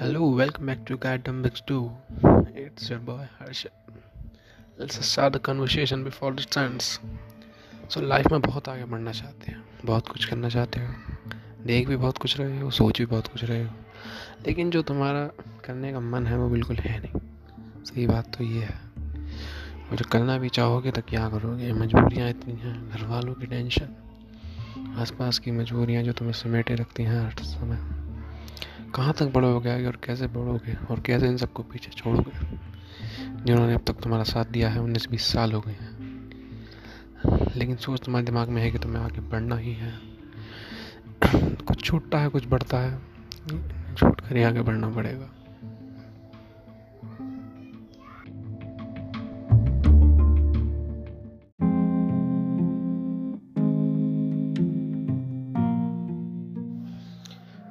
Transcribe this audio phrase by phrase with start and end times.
[0.00, 1.90] Hello, welcome back to Goddamn Bix 2.
[2.62, 3.70] It's your boy Harshit.
[4.80, 7.00] Let's start the conversation before ends.
[7.90, 10.94] So life में बहुत आगे बढ़ना चाहते हैं बहुत कुछ करना चाहते हो।
[11.66, 13.70] देख भी बहुत कुछ रहे हो सोच भी बहुत कुछ रहे हो।
[14.46, 15.26] लेकिन जो तुम्हारा
[15.64, 17.20] करने का मन है वो बिल्कुल है नहीं।
[17.84, 18.80] सही बात तो ये है।
[19.90, 21.72] और जो करना भी चाहोगे तो क्या करोगे?
[21.72, 23.88] मजबूरियाँ इतनी हैं घर वालों की टेंशन।
[24.98, 28.05] आसपास की मजबूरियाँ जो तुम्हें समेटे रखती हैं हर समय।
[28.96, 32.32] कहाँ तक बड़े हो आगे और कैसे बढ़ोगे और कैसे इन सबको पीछे छोड़ोगे?
[33.44, 35.96] जिन्होंने अब तक तुम्हारा साथ दिया है, उन्नीस बीस साल हो गए हैं।
[37.56, 39.94] लेकिन सोच तुम्हारे दिमाग में है कि तुम्हें आगे बढ़ना ही है।
[41.64, 42.98] कुछ छूटता है, कुछ बढ़ता है।
[43.94, 45.35] छूट कर ही आगे बढ़ना पड़ेगा।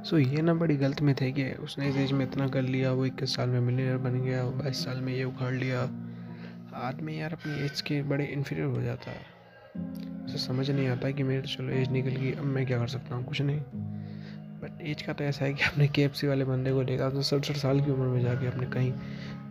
[0.05, 2.91] सो ये ना बड़ी गलत में थे कि उसने इस एज में इतना कर लिया,
[2.91, 5.81] वो इक्कीस साल में मिलीनियर बन गया, वो बाईस साल में ये उखाड़ लिया।
[6.73, 9.33] आदमी यार अपनी एज के बड़े इन्फीरियर हो जाता है।
[10.25, 13.15] उसे समझ नहीं आता कि मेरी चलो एज निकल गई, अब मैं क्या कर सकता
[13.15, 13.25] हूँ?
[13.25, 13.59] कुछ नहीं।
[14.61, 17.57] बट एज का तो ऐसा है कि अपने के वाले बंदे को देखा तो सड़सठ
[17.57, 18.93] साल की उम्र में जाके अपने कहीं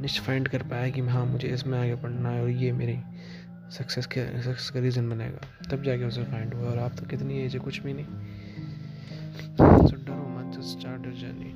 [0.00, 2.98] निश्च फाइंड कर पाया कि हाँ मुझे इसमें आगे पढ़ना है और ये मेरी
[3.70, 7.42] सक्सेस के सक्सेस का रीज़न बनेगा। तब जाके उसे फाइंड हुआ और आप तो कितनी
[7.42, 8.06] एज है, कुछ भी नहीं।
[10.64, 11.50] स्टार्ट योर जर्नी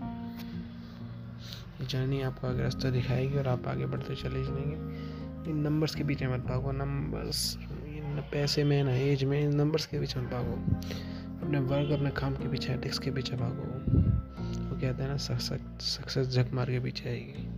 [1.81, 6.05] ये जर्नी आपको आगे रास्ता दिखाएगी और आप आगे बढ़ते चले जाएँगे। इन नंबर्स के
[6.05, 10.31] पीछे मत भागो। नंबर्स इन पैसे में ना एज में, इन नंबर्स के पीछे मत
[10.31, 10.53] भागो।
[11.42, 13.69] अपने वर्क अपने काम के पीछे एथिक्स के पीछे भागो।
[14.65, 17.58] वो कहते हैं ना सक्सेस झक मार के पीछे आएगी।